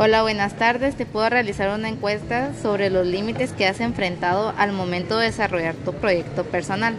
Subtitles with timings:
[0.00, 0.94] Hola, buenas tardes.
[0.94, 5.74] Te puedo realizar una encuesta sobre los límites que has enfrentado al momento de desarrollar
[5.74, 6.94] tu proyecto personal.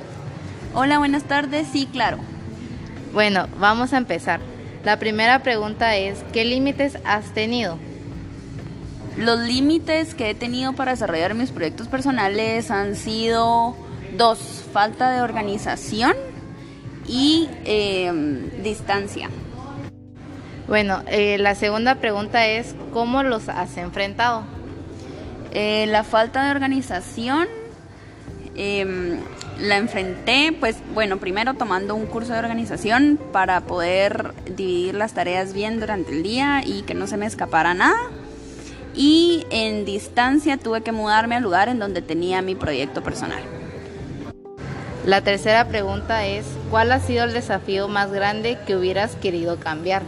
[0.74, 1.70] Hola, buenas tardes.
[1.72, 2.18] Sí, claro.
[3.14, 4.42] Bueno, vamos a empezar.
[4.84, 7.78] La primera pregunta es, ¿qué límites has tenido?
[9.16, 13.78] Los límites que he tenido para desarrollar mis proyectos personales han sido
[14.18, 14.40] dos,
[14.74, 16.16] falta de organización
[17.08, 19.30] y em, distancia.
[20.70, 24.44] Bueno, eh, la segunda pregunta es, ¿cómo los has enfrentado?
[25.52, 27.48] Eh, la falta de organización
[28.56, 29.18] em,
[29.60, 35.54] la enfrenté, pues bueno, primero tomando un curso de organización para poder dividir las tareas
[35.54, 37.98] bien durante el día y que no se me escapara nada.
[38.94, 43.42] Y en distancia tuve que mudarme al lugar en donde tenía mi proyecto personal.
[45.04, 50.04] La tercera pregunta es, ¿cuál ha sido el desafío más grande que hubieras querido cambiar?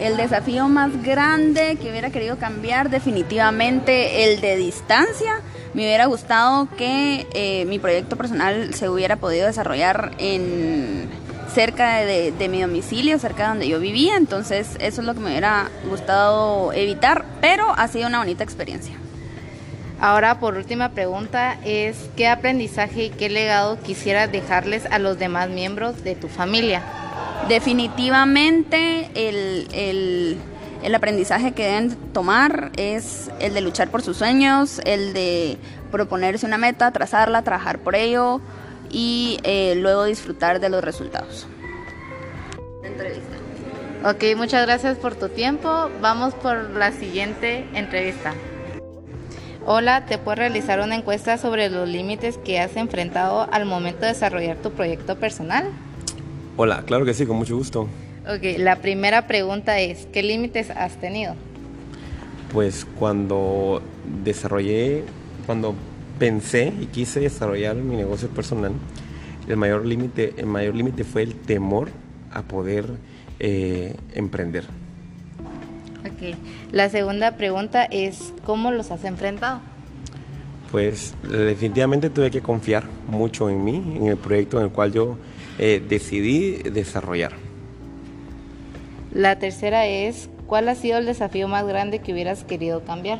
[0.00, 5.42] El desafío más grande que hubiera querido cambiar definitivamente el de distancia.
[5.74, 11.06] Me hubiera gustado que eh, mi proyecto personal se hubiera podido desarrollar en
[11.52, 15.30] cerca de, mi domicilio, cerca de donde yo vivía, entonces eso es lo que me
[15.30, 18.94] hubiera gustado evitar, pero ha sido una bonita experiencia.
[20.00, 25.50] Ahora, por última pregunta, es ¿qué aprendizaje y qué legado quisieras dejarles a los demás
[25.50, 26.82] miembros de tu familia?
[27.50, 30.38] Definitivamente el,
[30.94, 35.58] aprendizaje que deben tomar es el de luchar por sus sueños, el de
[35.90, 38.40] proponerse una meta, trazarla, trabajar por ello
[38.88, 41.48] y eh, luego disfrutar de los resultados.
[44.04, 45.90] Ok, muchas gracias por tu tiempo.
[46.00, 48.32] Vamos por la siguiente entrevista.
[49.66, 54.12] Hola, te puedo realizar una encuesta sobre los límites que has enfrentado al momento de
[54.12, 55.72] desarrollar tu proyecto personal.
[56.56, 57.88] Hola, claro que sí, con mucho gusto.
[58.28, 61.34] Ok, la primera pregunta es, ¿qué límites has tenido?
[62.52, 63.82] Pues cuando
[64.22, 65.04] desarrollé,
[65.46, 65.74] cuando
[66.18, 68.72] pensé y quise desarrollar mi negocio personal,
[69.48, 71.88] el mayor límite, el mayor límite fue el temor
[72.32, 72.86] a poder
[73.38, 74.64] eh, emprender.
[76.00, 76.36] Ok,
[76.72, 79.60] la segunda pregunta es, ¿cómo los has enfrentado?
[80.70, 85.16] Pues definitivamente tuve que confiar mucho en mí, en el proyecto en el cual yo
[85.62, 87.32] eh, decidí desarrollar.
[89.12, 93.18] La tercera es, ¿cuál ha sido el desafío más grande que hubieras querido cambiar?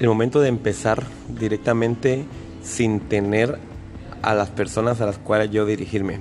[0.00, 2.24] El momento de empezar directamente
[2.62, 3.58] sin tener
[4.22, 6.20] a las personas a las cuales yo dirigirme.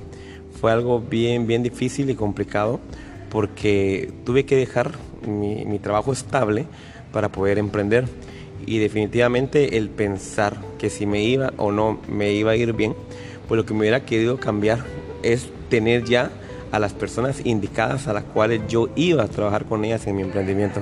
[0.59, 2.81] Fue algo bien, bien difícil y complicado
[3.29, 4.91] porque tuve que dejar
[5.25, 6.65] mi, mi trabajo estable
[7.13, 8.03] para poder emprender
[8.65, 12.95] y definitivamente el pensar que si me iba o no me iba a ir bien
[13.51, 14.79] pues lo que me hubiera querido cambiar
[15.23, 16.31] es tener ya
[16.71, 20.21] a las personas indicadas a las cuales yo iba a trabajar con ellas en mi
[20.21, 20.79] emprendimiento.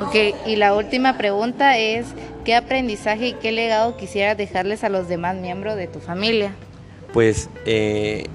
[0.00, 0.16] Ok,
[0.48, 2.06] y la última pregunta es,
[2.44, 6.56] ¿qué aprendizaje y qué legado quisieras dejarles a los demás miembros de tu familia?
[7.12, 8.26] Pues eh,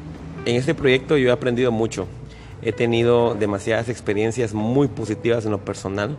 [0.45, 2.07] en este proyecto yo he aprendido mucho.
[2.61, 6.17] He tenido demasiadas experiencias muy positivas en lo personal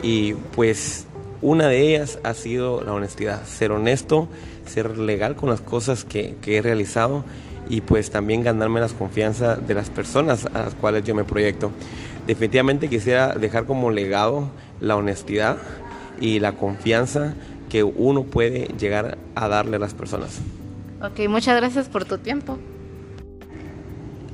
[0.00, 1.08] y pues
[1.44, 4.28] una de ellas ha sido la honestidad, ser honesto,
[4.64, 7.22] ser legal con las cosas que, he realizado
[7.68, 11.70] y pues también ganarme la confianza de las personas a las cuales yo me proyecto.
[12.26, 14.48] Definitivamente quisiera dejar como legado
[14.80, 15.58] la honestidad
[16.18, 17.34] y la confianza
[17.68, 20.40] que uno puede llegar a darle a las personas.
[21.02, 22.58] Ok, muchas gracias por tu tiempo.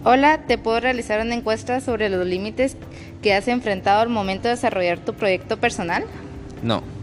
[0.04, 2.77] Hola, ¿te puedo realizar una encuesta sobre los límites
[3.21, 6.04] que has enfrentado al momento de desarrollar tu proyecto personal?
[6.62, 7.00] No.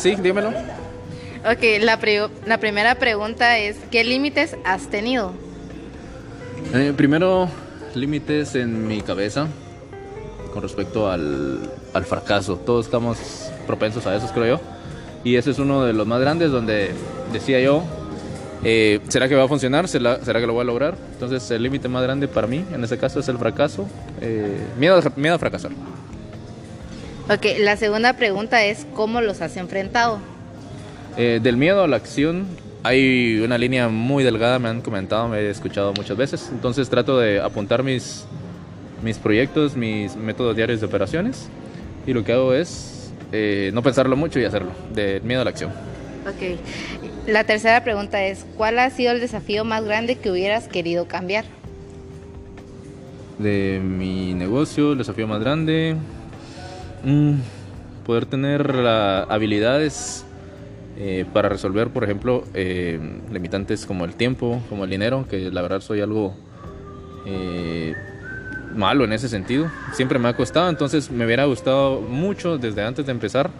[0.00, 0.48] Sí, dímelo.
[0.48, 1.98] Ok, la,
[2.46, 5.32] la primera pregunta es, ¿qué límites has tenido?
[6.74, 7.48] Eh, primero,
[7.94, 9.46] límites en mi cabeza
[10.52, 12.56] con respecto al, al, fracaso.
[12.56, 13.18] Todos estamos
[13.66, 14.60] propensos a eso, creo yo.
[15.24, 16.90] Y ese es uno de los más grandes donde
[17.32, 17.84] decía yo,
[18.64, 19.88] eh, ¿será que va a funcionar?
[19.88, 20.96] ¿Será, que lo voy a lograr?
[21.12, 23.88] Entonces el límite más grande para mí en ese caso es el fracaso.
[24.20, 25.70] Eh, miedo, miedo a fracasar.
[27.30, 30.18] Ok, la segunda pregunta es ¿cómo los has enfrentado?
[31.18, 32.46] Eh, del miedo a la acción
[32.82, 37.18] hay una línea muy delgada, me han comentado, me he escuchado muchas veces, entonces trato
[37.18, 38.24] de apuntar mis,
[39.02, 41.50] mis proyectos, mis métodos diarios de operaciones
[42.06, 45.50] y lo que hago es eh, no pensarlo mucho y hacerlo, del miedo a la
[45.50, 45.70] acción.
[46.26, 46.58] Ok,
[47.26, 51.44] la tercera pregunta es ¿cuál ha sido el desafío más grande que hubieras querido cambiar?
[53.38, 55.94] De mi negocio, el desafío más grande,
[57.04, 57.34] Mm,
[58.04, 58.70] poder tener
[59.28, 60.24] habilidades
[60.96, 62.98] eh, para resolver, por ejemplo, eh,
[63.30, 66.34] limitantes como el tiempo, como el dinero, que la verdad soy algo
[67.26, 67.94] eh,
[68.74, 69.70] malo en ese sentido.
[69.92, 73.50] Siempre me ha costado, entonces me hubiera gustado mucho desde antes de empezar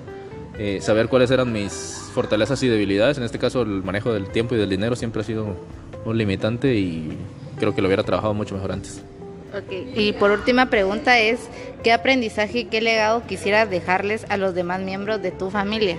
[0.58, 3.16] eh, saber cuáles eran mis fortalezas y debilidades.
[3.16, 5.56] En este caso el manejo del tiempo y del dinero siempre ha sido
[6.04, 7.16] un limitante y
[7.58, 9.02] creo que lo hubiera trabajado mucho mejor antes.
[9.56, 9.92] Okay.
[9.96, 11.48] Y por última pregunta es,
[11.82, 15.96] ¿qué aprendizaje y qué legado quisieras dejarles a los demás miembros de tu familia?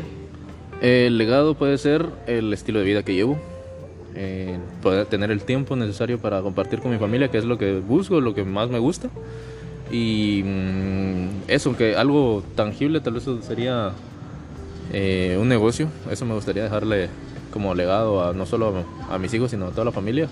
[0.82, 3.38] El legado puede ser el estilo de vida que llevo,
[4.16, 7.80] eh, poder tener el tiempo necesario para compartir con mi familia, que es lo que
[7.80, 9.10] busco, lo que más me gusta.
[9.92, 13.92] Y mm, eso, que algo tangible, tal vez sería
[14.94, 17.10] eh, un negocio, eso me gustaría dejarle
[17.52, 20.28] como legado a no solo a, a mis hijos, sino a toda la familia,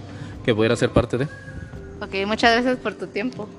[0.45, 1.25] que pudiera ser parte de.
[1.99, 3.49] Ok, muchas gracias por tu tiempo.